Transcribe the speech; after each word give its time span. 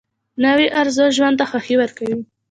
نوې 0.43 0.67
ارزو 0.81 1.05
ژوند 1.15 1.35
ته 1.39 1.45
خوښي 1.49 1.75
ورکوي 1.77 2.15